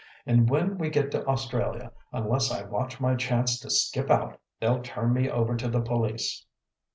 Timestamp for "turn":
4.81-5.13